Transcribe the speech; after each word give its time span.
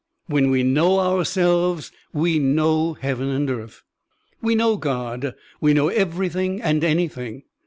When 0.25 0.49
we 0.49 0.63
know 0.63 0.97
ourselves, 0.99 1.91
we 2.11 2.39
know 2.39 2.93
heaven 2.95 3.27
and 3.29 3.47
earth, 3.51 3.83
we 4.41 4.55
know 4.55 4.75
God, 4.75 5.35
we 5.59 5.75
know 5.75 5.89
every 5.89 6.27
thing 6.27 6.59
and 6.59 6.83
anything. 6.83 7.43